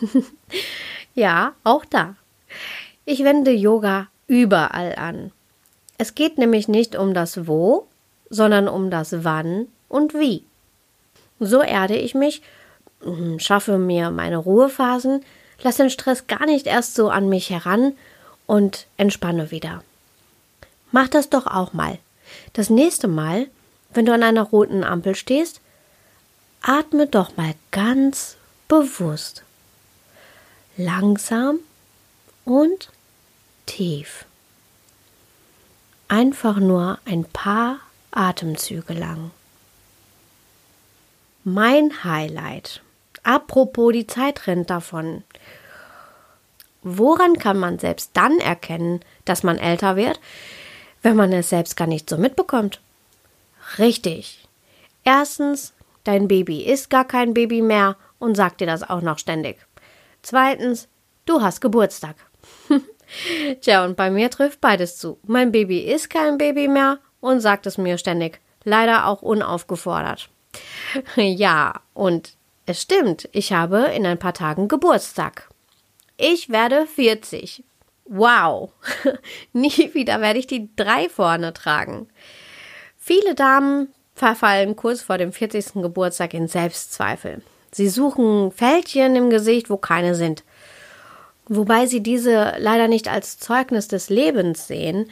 ja, 1.14 1.52
auch 1.64 1.84
da. 1.84 2.14
Ich 3.04 3.24
wende 3.24 3.52
Yoga 3.52 4.08
überall 4.28 4.94
an. 4.94 5.32
Es 5.96 6.14
geht 6.14 6.38
nämlich 6.38 6.68
nicht 6.68 6.94
um 6.94 7.12
das 7.12 7.48
Wo, 7.48 7.88
sondern 8.30 8.68
um 8.68 8.90
das 8.90 9.24
Wann 9.24 9.66
und 9.88 10.14
Wie. 10.14 10.44
So 11.40 11.62
erde 11.62 11.96
ich 11.96 12.14
mich, 12.14 12.42
hm, 13.02 13.40
schaffe 13.40 13.78
mir 13.78 14.10
meine 14.10 14.36
Ruhephasen, 14.36 15.24
lasse 15.62 15.82
den 15.82 15.90
Stress 15.90 16.26
gar 16.26 16.46
nicht 16.46 16.66
erst 16.66 16.94
so 16.94 17.10
an 17.10 17.28
mich 17.28 17.50
heran 17.50 17.94
und 18.46 18.86
entspanne 18.96 19.50
wieder. 19.50 19.82
Mach 20.92 21.08
das 21.08 21.28
doch 21.28 21.46
auch 21.46 21.72
mal. 21.72 21.98
Das 22.52 22.70
nächste 22.70 23.08
Mal, 23.08 23.46
wenn 23.92 24.06
du 24.06 24.12
an 24.12 24.22
einer 24.22 24.42
roten 24.42 24.84
Ampel 24.84 25.14
stehst, 25.14 25.60
atme 26.62 27.06
doch 27.06 27.36
mal 27.36 27.54
ganz 27.70 28.36
bewusst. 28.68 29.42
Langsam 30.76 31.58
und 32.44 32.90
tief. 33.68 34.24
Einfach 36.08 36.56
nur 36.56 36.98
ein 37.04 37.24
paar 37.24 37.78
Atemzüge 38.10 38.94
lang. 38.94 39.30
Mein 41.44 42.02
Highlight. 42.02 42.82
Apropos, 43.22 43.92
die 43.92 44.06
Zeit 44.06 44.46
rennt 44.46 44.70
davon. 44.70 45.22
Woran 46.82 47.38
kann 47.38 47.58
man 47.58 47.78
selbst 47.78 48.10
dann 48.14 48.38
erkennen, 48.38 49.00
dass 49.24 49.42
man 49.42 49.58
älter 49.58 49.96
wird, 49.96 50.18
wenn 51.02 51.16
man 51.16 51.32
es 51.32 51.50
selbst 51.50 51.76
gar 51.76 51.86
nicht 51.86 52.08
so 52.08 52.16
mitbekommt? 52.16 52.80
Richtig. 53.78 54.48
Erstens, 55.04 55.74
dein 56.04 56.26
Baby 56.26 56.62
ist 56.62 56.88
gar 56.90 57.04
kein 57.04 57.34
Baby 57.34 57.60
mehr 57.60 57.96
und 58.18 58.36
sagt 58.36 58.60
dir 58.60 58.66
das 58.66 58.88
auch 58.88 59.02
noch 59.02 59.18
ständig. 59.18 59.58
Zweitens, 60.22 60.88
du 61.26 61.42
hast 61.42 61.60
Geburtstag. 61.60 62.16
Tja, 63.60 63.84
und 63.84 63.96
bei 63.96 64.10
mir 64.10 64.30
trifft 64.30 64.60
beides 64.60 64.96
zu. 64.96 65.18
Mein 65.26 65.52
Baby 65.52 65.80
ist 65.80 66.10
kein 66.10 66.38
Baby 66.38 66.68
mehr 66.68 66.98
und 67.20 67.40
sagt 67.40 67.66
es 67.66 67.78
mir 67.78 67.98
ständig. 67.98 68.40
Leider 68.64 69.06
auch 69.06 69.22
unaufgefordert. 69.22 70.28
ja, 71.16 71.80
und 71.94 72.34
es 72.66 72.82
stimmt, 72.82 73.28
ich 73.32 73.52
habe 73.52 73.90
in 73.94 74.06
ein 74.06 74.18
paar 74.18 74.34
Tagen 74.34 74.68
Geburtstag. 74.68 75.48
Ich 76.16 76.50
werde 76.50 76.86
40. 76.86 77.64
Wow. 78.04 78.72
Nie 79.52 79.94
wieder 79.94 80.20
werde 80.20 80.38
ich 80.38 80.46
die 80.46 80.68
drei 80.76 81.08
vorne 81.08 81.52
tragen. 81.52 82.08
Viele 82.96 83.34
Damen 83.34 83.88
verfallen 84.14 84.76
kurz 84.76 85.00
vor 85.00 85.16
dem 85.16 85.32
40. 85.32 85.74
Geburtstag 85.74 86.34
in 86.34 86.48
Selbstzweifel. 86.48 87.42
Sie 87.70 87.88
suchen 87.88 88.50
Fältchen 88.50 89.14
im 89.16 89.30
Gesicht, 89.30 89.70
wo 89.70 89.76
keine 89.76 90.14
sind. 90.14 90.42
Wobei 91.48 91.86
sie 91.86 92.02
diese 92.02 92.54
leider 92.58 92.88
nicht 92.88 93.08
als 93.08 93.38
Zeugnis 93.38 93.88
des 93.88 94.10
Lebens 94.10 94.66
sehen, 94.66 95.10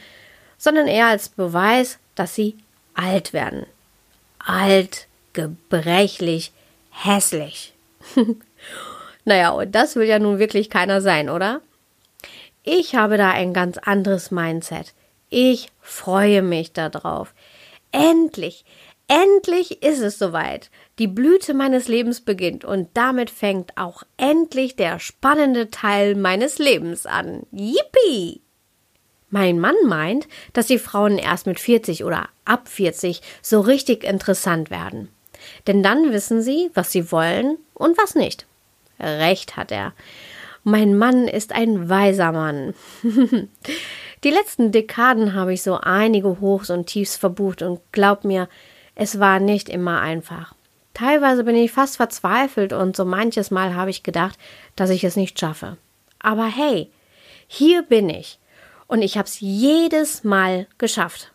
sondern 0.59 0.87
eher 0.87 1.07
als 1.07 1.29
Beweis, 1.31 1.99
dass 2.15 2.35
sie 2.35 2.57
alt 2.95 3.33
werden. 3.33 3.67
Alt, 4.39 5.07
gebrechlich, 5.33 6.53
hässlich. 6.91 7.75
naja, 9.25 9.51
und 9.51 9.75
das 9.75 9.97
will 9.97 10.07
ja 10.07 10.19
nun 10.19 10.39
wirklich 10.39 10.71
keiner 10.71 11.01
sein, 11.01 11.29
oder? 11.31 11.61
Ich 12.63 12.95
habe 12.95 13.17
da 13.17 13.31
ein 13.31 13.53
ganz 13.53 13.79
anderes 13.79 14.31
Mindset. 14.31 14.93
Ich 15.31 15.69
freue 15.81 16.43
mich 16.43 16.73
darauf. 16.73 17.33
Endlich, 17.93 18.65
endlich 19.09 19.83
ist 19.83 20.01
es 20.01 20.19
soweit. 20.19 20.71
Die 20.99 21.09
Blüte 21.09 21.53
meines 21.53 21.89
Lebens 21.89 22.23
beginnt 22.23 22.65
und 22.65 22.89
damit 22.95 23.29
fängt 23.29 23.77
auch 23.77 24.03
endlich 24.17 24.77
der 24.77 24.99
spannende 24.99 25.71
Teil 25.71 26.15
meines 26.15 26.59
Lebens 26.59 27.05
an. 27.05 27.43
Yippie! 27.53 28.41
Mein 29.29 29.59
Mann 29.59 29.77
meint, 29.85 30.27
dass 30.55 30.69
die 30.69 30.79
Frauen 30.79 31.19
erst 31.19 31.47
mit 31.47 31.61
40 31.61 32.05
oder 32.05 32.31
ab 32.47 32.69
40 32.69 33.21
so 33.43 33.61
richtig 33.61 34.05
interessant 34.05 34.71
werden. 34.71 35.09
Denn 35.67 35.83
dann 35.83 36.13
wissen 36.13 36.41
sie, 36.41 36.71
was 36.73 36.93
sie 36.93 37.13
wollen 37.13 37.59
und 37.75 37.99
was 37.99 38.15
nicht. 38.15 38.47
Recht 38.99 39.59
hat 39.59 39.71
er. 39.71 39.93
Mein 40.65 40.97
Mann 40.97 41.29
ist 41.29 41.53
ein 41.53 41.91
weiser 41.91 42.33
Mann. 42.33 42.75
Die 44.25 44.31
letzten 44.31 44.73
Dekaden 44.73 45.35
habe 45.35 45.53
ich 45.53 45.63
so 45.63 45.75
einige 45.75 46.41
Hochs 46.41 46.71
und 46.71 46.87
Tiefs 46.87 47.17
verbucht 47.17 47.61
und 47.61 47.81
glaub 47.93 48.25
mir, 48.25 48.49
es 48.95 49.21
war 49.21 49.39
nicht 49.39 49.69
immer 49.69 50.01
einfach. 50.01 50.56
Teilweise 50.97 51.45
bin 51.45 51.57
ich 51.57 51.73
fast 51.73 51.99
verzweifelt 51.99 52.73
und 52.73 52.97
so 52.97 53.05
manches 53.05 53.51
Mal 53.51 53.75
habe 53.75 53.91
ich 53.91 54.03
gedacht, 54.03 54.39
dass 54.77 54.89
ich 54.89 55.05
es 55.05 55.15
nicht 55.15 55.39
schaffe. 55.39 55.77
Aber 56.21 56.47
hey, 56.47 56.91
hier 57.47 57.83
bin 57.83 58.09
ich 58.09 58.39
und 58.87 59.03
ich 59.03 59.19
habe 59.19 59.29
es 59.29 59.41
jedes 59.41 60.25
Mal 60.25 60.67
geschafft. 60.79 61.33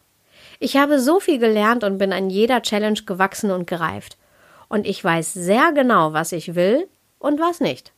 Ich 0.59 0.77
habe 0.77 0.99
so 0.99 1.19
viel 1.19 1.37
gelernt 1.37 1.83
und 1.83 1.99
bin 1.99 2.11
an 2.11 2.31
jeder 2.31 2.63
Challenge 2.63 3.03
gewachsen 3.05 3.51
und 3.51 3.67
gereift. 3.67 4.17
Und 4.67 4.87
ich 4.87 5.03
weiß 5.03 5.35
sehr 5.35 5.71
genau, 5.73 6.11
was 6.11 6.31
ich 6.31 6.55
will 6.55 6.87
und 7.19 7.39
was 7.39 7.59
nicht. 7.59 7.91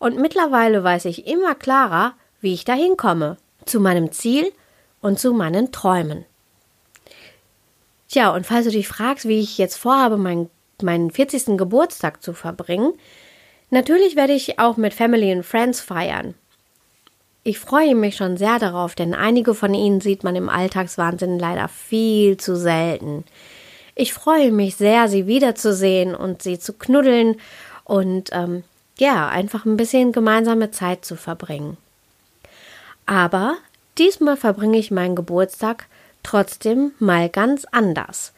Und 0.00 0.18
mittlerweile 0.18 0.82
weiß 0.82 1.04
ich 1.04 1.28
immer 1.28 1.54
klarer, 1.54 2.14
wie 2.40 2.52
ich 2.52 2.64
dahin 2.64 2.96
komme, 2.96 3.36
zu 3.64 3.78
meinem 3.78 4.10
Ziel 4.10 4.52
und 5.00 5.20
zu 5.20 5.32
meinen 5.34 5.70
Träumen. 5.70 6.24
Tja, 8.08 8.34
und 8.34 8.44
falls 8.44 8.64
du 8.64 8.72
dich 8.72 8.88
fragst, 8.88 9.28
wie 9.28 9.38
ich 9.38 9.56
jetzt 9.56 9.76
vorhabe, 9.76 10.16
meinen, 10.16 10.50
meinen 10.82 11.10
40. 11.10 11.56
Geburtstag 11.56 12.22
zu 12.22 12.32
verbringen, 12.32 12.92
natürlich 13.70 14.16
werde 14.16 14.32
ich 14.32 14.58
auch 14.58 14.76
mit 14.76 14.94
Family 14.94 15.30
and 15.32 15.44
Friends 15.44 15.80
feiern. 15.80 16.34
Ich 17.44 17.60
freue 17.60 17.94
mich 17.94 18.16
schon 18.16 18.36
sehr 18.36 18.58
darauf, 18.58 18.96
denn 18.96 19.14
einige 19.14 19.54
von 19.54 19.72
ihnen 19.72 20.00
sieht 20.00 20.24
man 20.24 20.34
im 20.34 20.48
Alltagswahnsinn 20.48 21.38
leider 21.38 21.68
viel 21.68 22.36
zu 22.38 22.56
selten. 22.56 23.24
Ich 23.94 24.12
freue 24.12 24.50
mich 24.50 24.76
sehr, 24.76 25.08
sie 25.08 25.26
wiederzusehen 25.26 26.14
und 26.14 26.42
sie 26.42 26.58
zu 26.58 26.72
knuddeln 26.72 27.36
und 27.84 28.30
ähm, 28.32 28.64
ja, 28.98 29.28
einfach 29.28 29.64
ein 29.64 29.76
bisschen 29.76 30.12
gemeinsame 30.12 30.70
Zeit 30.70 31.04
zu 31.04 31.16
verbringen. 31.16 31.76
Aber 33.06 33.56
diesmal 33.96 34.36
verbringe 34.36 34.78
ich 34.78 34.90
meinen 34.90 35.14
Geburtstag 35.14 35.86
trotzdem 36.22 36.92
mal 36.98 37.28
ganz 37.28 37.64
anders. 37.70 38.32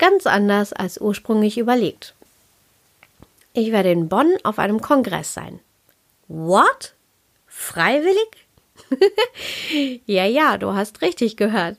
Ganz 0.00 0.26
anders 0.26 0.72
als 0.72 0.98
ursprünglich 0.98 1.58
überlegt. 1.58 2.14
Ich 3.52 3.70
werde 3.70 3.92
in 3.92 4.08
Bonn 4.08 4.32
auf 4.44 4.58
einem 4.58 4.80
Kongress 4.80 5.34
sein. 5.34 5.60
What? 6.26 6.94
Freiwillig? 7.46 8.46
ja, 10.06 10.24
ja, 10.24 10.56
du 10.56 10.72
hast 10.72 11.02
richtig 11.02 11.36
gehört. 11.36 11.76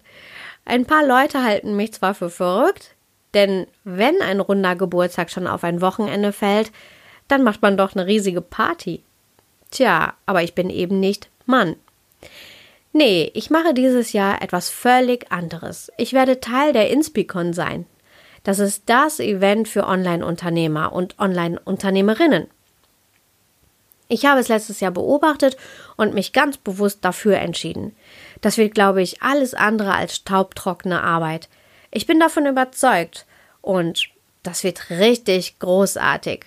Ein 0.65 0.85
paar 0.85 1.03
Leute 1.03 1.41
halten 1.41 1.75
mich 1.75 1.93
zwar 1.93 2.13
für 2.13 2.29
verrückt, 2.29 2.93
denn 3.33 3.65
wenn 3.85 4.21
ein 4.21 4.39
runder 4.39 4.75
Geburtstag 4.75 5.31
schon 5.31 5.47
auf 5.47 5.63
ein 5.63 5.81
Wochenende 5.81 6.31
fällt, 6.31 6.71
dann 7.27 7.41
macht 7.41 7.63
man 7.63 7.75
doch 7.75 7.95
eine 7.95 8.05
riesige 8.05 8.41
Party. 8.41 9.01
Tja, 9.71 10.13
aber 10.27 10.43
ich 10.43 10.53
bin 10.53 10.69
eben 10.69 10.99
nicht 10.99 11.27
Mann. 11.47 11.75
Nee, 12.93 13.31
ich 13.33 13.49
mache 13.49 13.73
dieses 13.73 14.13
Jahr 14.13 14.43
etwas 14.43 14.69
völlig 14.69 15.31
anderes. 15.31 15.91
Ich 15.97 16.13
werde 16.13 16.39
Teil 16.39 16.71
der 16.71 16.91
Inspicon 16.91 17.53
sein. 17.53 17.87
Das 18.43 18.59
ist 18.59 18.83
das 18.87 19.19
Event 19.19 19.67
für 19.67 19.87
Online-Unternehmer 19.87 20.93
und 20.93 21.19
Online-Unternehmerinnen. 21.19 22.47
Ich 24.07 24.25
habe 24.25 24.41
es 24.41 24.49
letztes 24.49 24.81
Jahr 24.81 24.91
beobachtet 24.91 25.55
und 25.95 26.13
mich 26.13 26.33
ganz 26.33 26.57
bewusst 26.57 27.05
dafür 27.05 27.37
entschieden. 27.37 27.95
Das 28.41 28.57
wird, 28.57 28.73
glaube 28.73 29.01
ich, 29.01 29.21
alles 29.21 29.53
andere 29.53 29.93
als 29.93 30.17
staubtrockene 30.17 31.01
Arbeit. 31.01 31.47
Ich 31.91 32.07
bin 32.07 32.19
davon 32.19 32.45
überzeugt 32.45 33.25
und 33.61 34.09
das 34.43 34.63
wird 34.63 34.89
richtig 34.89 35.59
großartig. 35.59 36.45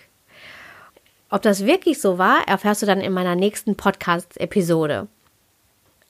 Ob 1.31 1.43
das 1.43 1.65
wirklich 1.65 2.01
so 2.01 2.19
war, 2.19 2.47
erfährst 2.47 2.83
du 2.83 2.87
dann 2.87 3.01
in 3.01 3.13
meiner 3.13 3.35
nächsten 3.35 3.77
Podcast-Episode. 3.77 5.09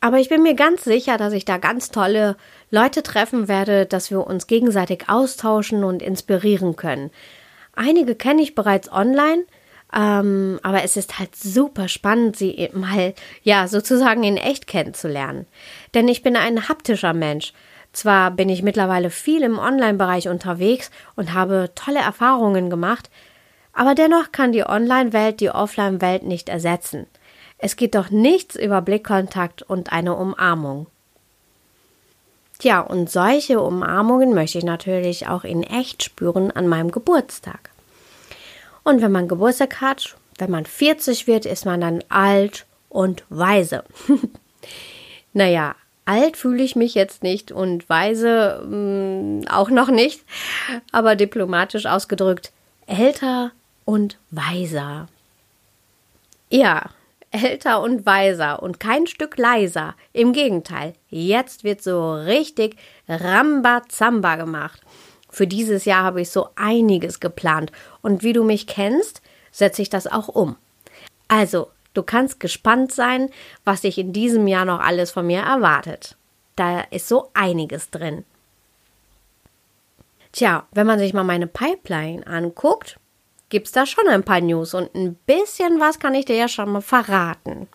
Aber 0.05 0.19
ich 0.19 0.29
bin 0.29 0.43
mir 0.43 0.53
ganz 0.53 0.85
sicher, 0.85 1.17
dass 1.17 1.33
ich 1.33 1.47
da 1.47 1.57
ganz 1.57 1.91
tolle 1.91 2.37
Leute 2.71 3.03
treffen 3.03 3.49
werde, 3.49 3.87
dass 3.87 4.11
wir 4.11 4.27
uns 4.27 4.47
gegenseitig 4.47 5.09
austauschen 5.09 5.83
und 5.83 6.03
inspirieren 6.03 6.77
können. 6.77 7.11
Einige 7.75 8.15
kenne 8.15 8.43
ich 8.43 8.55
bereits 8.55 8.93
online, 8.93 9.45
ähm, 9.95 10.61
aber 10.63 10.85
es 10.85 10.99
ist 10.99 11.19
halt 11.19 11.35
super 11.35 11.89
spannend, 11.89 12.37
sie 12.37 12.69
mal, 12.75 13.15
ja, 13.45 13.67
sozusagen 13.67 14.25
in 14.25 14.37
echt 14.37 14.67
kennenzulernen. 14.67 15.47
Denn 15.95 16.07
ich 16.07 16.23
bin 16.23 16.37
ein 16.37 16.69
haptischer 16.69 17.15
Mensch. 17.15 17.55
Zwar 17.95 18.31
bin 18.31 18.51
ich 18.51 18.63
mittlerweile 18.63 19.09
viel 19.09 19.43
im 19.43 19.59
Online-Bereich 19.59 20.29
unterwegs 20.29 20.91
und 21.17 21.33
habe 21.33 21.71
tolle 21.75 22.01
Erfahrungen 22.01 22.69
gemacht, 22.69 23.09
aber 23.73 23.95
dennoch 23.95 24.33
kann 24.33 24.53
die 24.53 24.67
Online-Welt 24.69 25.41
die 25.41 25.49
Offline-Welt 25.49 26.25
nicht 26.25 26.51
ersetzen. 26.51 27.07
Es 27.59 27.77
geht 27.77 27.95
doch 27.95 28.11
nichts 28.11 28.57
über 28.57 28.83
Blickkontakt 28.83 29.63
und 29.63 29.93
eine 29.93 30.15
Umarmung. 30.15 30.87
Tja, 32.59 32.81
und 32.81 33.11
solche 33.11 33.61
Umarmungen 33.61 34.35
möchte 34.35 34.59
ich 34.59 34.65
natürlich 34.65 35.29
auch 35.29 35.45
in 35.45 35.63
echt 35.63 36.03
spüren 36.03 36.51
an 36.51 36.69
meinem 36.69 36.91
Geburtstag. 36.91 37.71
Und 38.85 39.03
wenn 39.03 39.13
man 39.13 39.29
Geburtstag 39.29 39.81
hat, 39.81 40.17
wenn 40.39 40.51
man 40.51 40.67
40 40.67 41.27
wird, 41.27 41.47
ist 41.47 41.65
man 41.65 41.81
dann 41.81 42.05
alt 42.09 42.67
und 42.89 43.25
weise. 43.29 43.85
naja, 45.33 45.75
alt 46.05 46.37
fühle 46.37 46.63
ich 46.63 46.77
mich 46.77 46.95
jetzt 46.95 47.23
nicht 47.23 47.51
und 47.51 47.89
weise 47.89 48.63
mh, 48.65 48.77
mm, 48.77 49.49
auch 49.49 49.71
noch 49.71 49.89
nicht, 49.89 50.23
aber 50.93 51.17
diplomatisch 51.17 51.87
ausgedrückt, 51.87 52.53
älter 52.87 53.53
und 53.85 54.19
weiser. 54.31 55.09
Ja, 56.51 56.91
älter 57.35 57.83
und 57.83 58.07
weiser 58.07 58.62
und 58.62 58.81
kein 58.81 59.07
Stück 59.07 59.37
leiser. 59.37 59.95
Im 60.12 60.33
Gegenteil, 60.33 60.95
jetzt 61.09 61.64
wird 61.64 61.83
so 61.83 62.14
richtig 62.14 62.76
Rambazamba 63.09 64.37
gemacht. 64.37 64.81
Für 65.31 65.47
dieses 65.47 65.85
Jahr 65.85 66.05
habe 66.05 66.21
ich 66.21 66.31
so 66.31 66.49
einiges 66.55 67.19
geplant 67.19 67.73
und 68.03 68.23
wie 68.23 68.33
du 68.33 68.45
mich 68.45 68.67
kennst, 68.67 69.21
setze 69.50 69.83
ich 69.83 69.91
das 69.91 70.07
auch 70.07 70.29
um. 70.29 70.57
Also, 71.26 71.71
du 71.93 72.03
kannst 72.03 72.38
gespannt 72.38 72.93
sein, 72.93 73.31
was 73.64 73.81
dich 73.81 73.99
in 73.99 74.12
diesem 74.12 74.47
Jahr 74.47 74.64
noch 74.64 74.81
alles 74.81 75.11
von 75.11 75.26
mir 75.26 75.41
erwartet. 75.41 76.17
Da 76.55 76.83
ist 76.91 77.09
so 77.09 77.31
einiges 77.35 77.91
drin. 77.91 78.25
Tja, 80.31 80.67
wenn 80.73 80.87
man 80.87 80.99
sich 80.99 81.14
mal 81.14 81.25
meine 81.25 81.47
Pipeline 81.47 82.26
anguckt, 82.26 82.99
gibt 83.49 83.67
es 83.67 83.73
da 83.73 83.87
schon 83.87 84.09
ein 84.09 84.25
paar 84.25 84.41
News 84.41 84.75
und 84.75 84.95
ein 84.95 85.15
bisschen 85.27 85.81
was 85.81 85.99
kann 85.99 86.15
ich 86.15 86.25
dir 86.25 86.37
ja 86.37 86.49
schon 86.49 86.71
mal 86.71 86.81
verraten. 86.81 87.69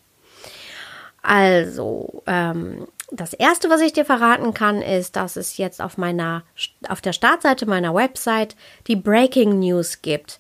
Also, 1.22 2.24
ähm, 2.28 2.88
Das 3.12 3.34
erste, 3.34 3.72
was 3.72 3.82
ich 3.82 3.92
dir 3.92 4.06
verraten 4.06 4.54
kann, 4.54 4.84
ist, 4.84 5.16
dass 5.16 5.36
es 5.36 5.58
jetzt 5.58 5.82
auf 5.82 5.98
meiner, 5.98 6.44
auf 6.90 7.02
der 7.02 7.12
Startseite 7.12 7.66
meiner 7.66 7.96
Website 7.96 8.56
die 8.86 8.96
Breaking 8.96 9.58
News 9.58 10.04
gibt. 10.04 10.40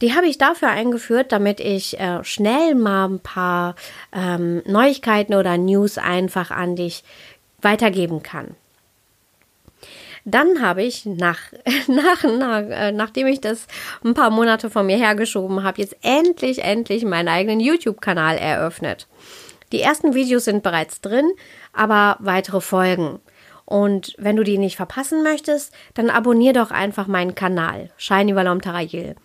Die 0.00 0.14
habe 0.14 0.28
ich 0.28 0.38
dafür 0.38 0.68
eingeführt, 0.68 1.32
damit 1.32 1.58
ich 1.58 1.98
äh, 1.98 2.22
schnell 2.22 2.76
mal 2.76 3.08
ein 3.08 3.18
paar 3.18 3.74
ähm, 4.12 4.62
Neuigkeiten 4.64 5.34
oder 5.34 5.58
News 5.58 5.98
einfach 5.98 6.52
an 6.52 6.76
dich 6.76 7.02
weitergeben 7.60 8.22
kann. 8.22 8.54
Dann 10.24 10.62
habe 10.62 10.82
ich 10.82 11.04
nach, 11.04 11.38
nach, 11.86 12.24
nach 12.24 12.62
äh, 12.70 12.92
nachdem 12.92 13.26
ich 13.26 13.40
das 13.40 13.66
ein 14.04 14.14
paar 14.14 14.30
Monate 14.30 14.70
von 14.70 14.86
mir 14.86 14.96
hergeschoben 14.96 15.62
habe, 15.62 15.80
jetzt 15.80 15.96
endlich, 16.02 16.64
endlich 16.64 17.04
meinen 17.04 17.28
eigenen 17.28 17.60
YouTube-Kanal 17.60 18.38
eröffnet. 18.38 19.06
Die 19.72 19.80
ersten 19.80 20.14
Videos 20.14 20.44
sind 20.44 20.62
bereits 20.62 21.00
drin, 21.00 21.30
aber 21.72 22.16
weitere 22.20 22.60
folgen. 22.60 23.20
Und 23.64 24.14
wenn 24.18 24.36
du 24.36 24.44
die 24.44 24.58
nicht 24.58 24.76
verpassen 24.76 25.22
möchtest, 25.22 25.72
dann 25.94 26.10
abonnier 26.10 26.52
doch 26.52 26.70
einfach 26.70 27.06
meinen 27.06 27.34
Kanal, 27.34 27.90
Shiny 27.96 28.36
Valom 28.36 28.60
Tarayil. 28.60 29.16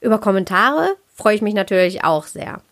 Über 0.00 0.18
Kommentare 0.18 0.96
freue 1.14 1.34
ich 1.34 1.42
mich 1.42 1.54
natürlich 1.54 2.04
auch 2.04 2.24
sehr. 2.24 2.62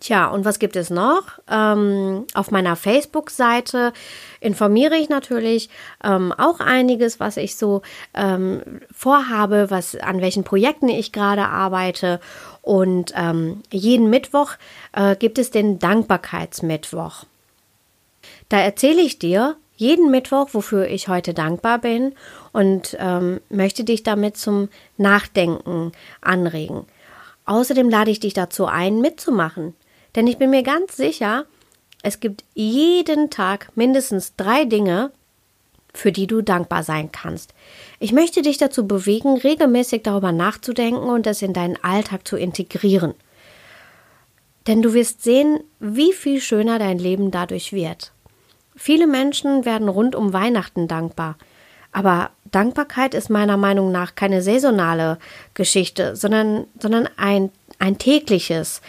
Tja, 0.00 0.28
und 0.28 0.44
was 0.44 0.60
gibt 0.60 0.76
es 0.76 0.90
noch? 0.90 1.24
Ähm, 1.50 2.24
auf 2.32 2.52
meiner 2.52 2.76
Facebook-Seite 2.76 3.92
informiere 4.40 4.96
ich 4.96 5.08
natürlich 5.08 5.70
ähm, 6.04 6.32
auch 6.32 6.60
einiges, 6.60 7.18
was 7.18 7.36
ich 7.36 7.56
so 7.56 7.82
ähm, 8.14 8.62
vorhabe, 8.94 9.70
was 9.70 9.96
an 9.96 10.20
welchen 10.20 10.44
Projekten 10.44 10.88
ich 10.88 11.10
gerade 11.10 11.48
arbeite. 11.48 12.20
Und 12.62 13.12
ähm, 13.16 13.62
jeden 13.72 14.08
Mittwoch 14.08 14.52
äh, 14.92 15.16
gibt 15.16 15.36
es 15.38 15.50
den 15.50 15.80
Dankbarkeitsmittwoch. 15.80 17.24
Da 18.48 18.60
erzähle 18.60 19.02
ich 19.02 19.18
dir 19.18 19.56
jeden 19.74 20.12
Mittwoch, 20.12 20.50
wofür 20.52 20.86
ich 20.86 21.08
heute 21.08 21.34
dankbar 21.34 21.78
bin 21.78 22.14
und 22.52 22.96
ähm, 23.00 23.40
möchte 23.48 23.82
dich 23.82 24.04
damit 24.04 24.36
zum 24.36 24.68
Nachdenken 24.96 25.90
anregen. 26.20 26.86
Außerdem 27.46 27.88
lade 27.88 28.10
ich 28.10 28.20
dich 28.20 28.34
dazu 28.34 28.66
ein, 28.66 29.00
mitzumachen. 29.00 29.74
Denn 30.18 30.26
ich 30.26 30.36
bin 30.36 30.50
mir 30.50 30.64
ganz 30.64 30.96
sicher, 30.96 31.44
es 32.02 32.18
gibt 32.18 32.42
jeden 32.52 33.30
Tag 33.30 33.68
mindestens 33.76 34.34
drei 34.34 34.64
Dinge, 34.64 35.12
für 35.94 36.10
die 36.10 36.26
du 36.26 36.42
dankbar 36.42 36.82
sein 36.82 37.12
kannst. 37.12 37.54
Ich 38.00 38.10
möchte 38.10 38.42
dich 38.42 38.58
dazu 38.58 38.88
bewegen, 38.88 39.36
regelmäßig 39.36 40.02
darüber 40.02 40.32
nachzudenken 40.32 41.08
und 41.08 41.28
es 41.28 41.40
in 41.40 41.52
deinen 41.52 41.76
Alltag 41.84 42.26
zu 42.26 42.36
integrieren. 42.36 43.14
Denn 44.66 44.82
du 44.82 44.92
wirst 44.92 45.22
sehen, 45.22 45.60
wie 45.78 46.12
viel 46.12 46.40
schöner 46.40 46.80
dein 46.80 46.98
Leben 46.98 47.30
dadurch 47.30 47.72
wird. 47.72 48.10
Viele 48.74 49.06
Menschen 49.06 49.64
werden 49.64 49.88
rund 49.88 50.16
um 50.16 50.32
Weihnachten 50.32 50.88
dankbar. 50.88 51.36
Aber 51.92 52.30
Dankbarkeit 52.50 53.14
ist 53.14 53.30
meiner 53.30 53.56
Meinung 53.56 53.92
nach 53.92 54.16
keine 54.16 54.42
saisonale 54.42 55.18
Geschichte, 55.54 56.16
sondern, 56.16 56.66
sondern 56.80 57.08
ein, 57.16 57.52
ein 57.78 57.98
tägliches, 57.98 58.80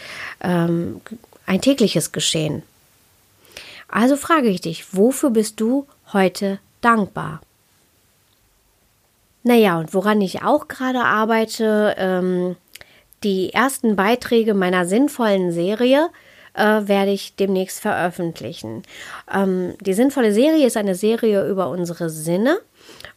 ähm, 0.42 1.02
ein 1.46 1.62
tägliches 1.62 2.12
Geschehen. 2.12 2.64
Also 3.88 4.16
frage 4.16 4.50
ich 4.50 4.62
dich, 4.62 4.94
wofür 4.94 5.32
bist 5.32 5.60
du 5.60 5.88
heute 6.14 6.60
dankbar? 6.82 7.42
Naja, 9.44 9.80
und 9.80 9.94
woran 9.94 10.22
ich 10.22 10.44
auch 10.44 10.68
gerade 10.68 11.00
arbeite, 11.00 11.96
ähm, 11.98 12.56
die 13.24 13.54
ersten 13.54 13.96
Beiträge 13.96 14.54
meiner 14.54 14.86
sinnvollen 14.86 15.52
Serie 15.52 16.10
äh, 16.54 16.88
werde 16.88 17.12
ich 17.12 17.36
demnächst 17.36 17.80
veröffentlichen. 17.80 18.84
Ähm, 19.34 19.76
die 19.82 19.94
sinnvolle 19.94 20.34
Serie 20.34 20.68
ist 20.68 20.78
eine 20.78 20.96
Serie 20.96 21.48
über 21.48 21.70
unsere 21.70 22.10
Sinne. 22.10 22.60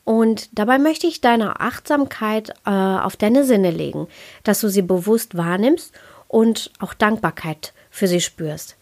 Und 0.04 0.58
dabei 0.58 0.78
möchte 0.78 1.06
ich 1.06 1.20
deine 1.20 1.60
Achtsamkeit 1.60 2.50
äh, 2.66 2.70
auf 2.70 3.16
deine 3.16 3.44
Sinne 3.44 3.70
legen, 3.70 4.08
dass 4.42 4.60
du 4.60 4.68
sie 4.68 4.82
bewusst 4.82 5.36
wahrnimmst 5.36 5.92
und 6.28 6.72
auch 6.80 6.94
Dankbarkeit 6.94 7.72
für 7.90 8.08
sie 8.08 8.20
spürst. 8.20 8.76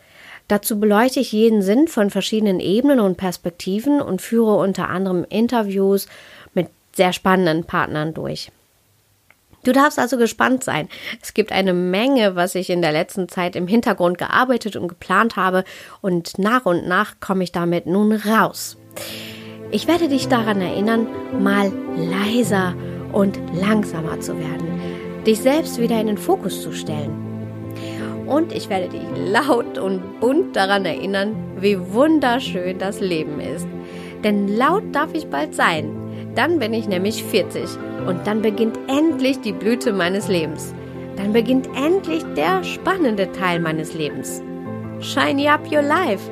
Dazu 0.48 0.80
beleuchte 0.80 1.20
ich 1.20 1.32
jeden 1.32 1.62
Sinn 1.62 1.88
von 1.88 2.10
verschiedenen 2.10 2.58
Ebenen 2.58 3.00
und 3.00 3.16
Perspektiven 3.16 4.00
und 4.00 4.22
führe 4.22 4.56
unter 4.56 4.88
anderem 4.88 5.24
Interviews 5.28 6.08
mit 6.54 6.68
sehr 6.92 7.12
spannenden 7.12 7.64
Partnern 7.64 8.14
durch. 8.14 8.50
Du 9.62 9.72
darfst 9.72 9.98
also 9.98 10.16
gespannt 10.16 10.64
sein. 10.64 10.88
Es 11.20 11.34
gibt 11.34 11.52
eine 11.52 11.74
Menge, 11.74 12.34
was 12.34 12.54
ich 12.54 12.70
in 12.70 12.80
der 12.80 12.92
letzten 12.92 13.28
Zeit 13.28 13.56
im 13.56 13.68
Hintergrund 13.68 14.16
gearbeitet 14.16 14.74
und 14.74 14.88
geplant 14.88 15.36
habe 15.36 15.64
und 16.00 16.38
nach 16.38 16.64
und 16.64 16.88
nach 16.88 17.20
komme 17.20 17.44
ich 17.44 17.52
damit 17.52 17.86
nun 17.86 18.12
raus. 18.12 18.76
Ich 19.70 19.86
werde 19.86 20.08
dich 20.08 20.28
daran 20.28 20.60
erinnern, 20.60 21.06
mal 21.40 21.72
leiser 21.96 22.74
und 23.12 23.38
langsamer 23.54 24.20
zu 24.20 24.38
werden, 24.38 24.80
dich 25.26 25.40
selbst 25.40 25.80
wieder 25.80 26.00
in 26.00 26.08
den 26.08 26.18
Fokus 26.18 26.62
zu 26.62 26.72
stellen 26.72 27.30
und 28.30 28.52
ich 28.52 28.70
werde 28.70 28.88
dich 28.88 29.02
laut 29.16 29.76
und 29.76 30.20
bunt 30.20 30.54
daran 30.54 30.84
erinnern, 30.84 31.34
wie 31.58 31.76
wunderschön 31.92 32.78
das 32.78 33.00
Leben 33.00 33.40
ist. 33.40 33.66
Denn 34.22 34.56
laut 34.56 34.84
darf 34.92 35.12
ich 35.14 35.26
bald 35.26 35.52
sein. 35.54 35.90
Dann 36.36 36.60
bin 36.60 36.72
ich 36.72 36.86
nämlich 36.86 37.24
40 37.24 37.64
und 38.06 38.24
dann 38.26 38.40
beginnt 38.40 38.78
endlich 38.86 39.40
die 39.40 39.52
Blüte 39.52 39.92
meines 39.92 40.28
Lebens. 40.28 40.72
Dann 41.16 41.32
beginnt 41.32 41.68
endlich 41.76 42.22
der 42.36 42.62
spannende 42.62 43.32
Teil 43.32 43.58
meines 43.58 43.94
Lebens. 43.94 44.40
Shiny 45.00 45.48
up 45.48 45.62
your 45.70 45.82
life. 45.82 46.30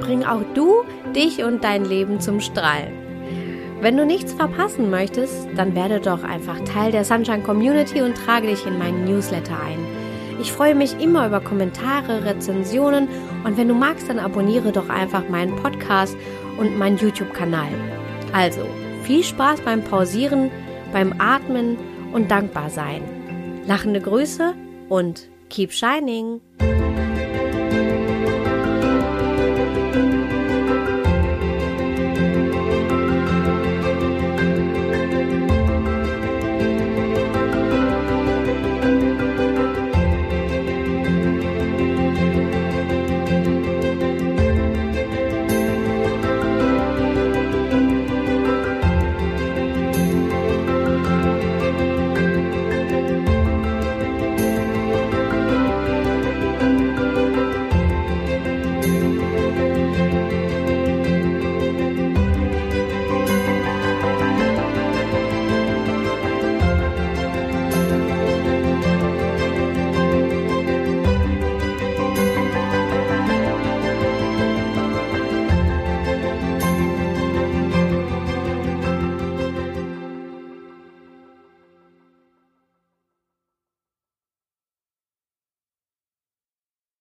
Bring 0.00 0.24
auch 0.24 0.42
du 0.54 0.84
dich 1.14 1.42
und 1.44 1.64
dein 1.64 1.84
Leben 1.84 2.20
zum 2.20 2.40
Strahlen. 2.40 2.92
Wenn 3.80 3.96
du 3.96 4.06
nichts 4.06 4.32
verpassen 4.32 4.90
möchtest, 4.90 5.48
dann 5.54 5.74
werde 5.74 6.00
doch 6.00 6.24
einfach 6.24 6.58
Teil 6.60 6.92
der 6.92 7.04
Sunshine 7.04 7.42
Community 7.42 8.00
und 8.00 8.16
trage 8.16 8.46
dich 8.48 8.66
in 8.66 8.78
meinen 8.78 9.04
Newsletter 9.04 9.60
ein. 9.60 9.78
Ich 10.40 10.52
freue 10.52 10.74
mich 10.74 11.00
immer 11.00 11.26
über 11.26 11.40
Kommentare, 11.40 12.24
Rezensionen 12.24 13.08
und 13.44 13.56
wenn 13.56 13.68
du 13.68 13.74
magst, 13.74 14.08
dann 14.08 14.18
abonniere 14.18 14.72
doch 14.72 14.88
einfach 14.88 15.28
meinen 15.28 15.56
Podcast 15.56 16.16
und 16.58 16.78
meinen 16.78 16.98
YouTube-Kanal. 16.98 17.68
Also, 18.32 18.62
viel 19.02 19.22
Spaß 19.22 19.60
beim 19.60 19.82
Pausieren, 19.82 20.50
beim 20.92 21.14
Atmen 21.18 21.76
und 22.12 22.30
dankbar 22.30 22.70
sein. 22.70 23.02
Lachende 23.66 24.00
Grüße 24.00 24.54
und 24.88 25.28
keep 25.48 25.72
shining! 25.72 26.40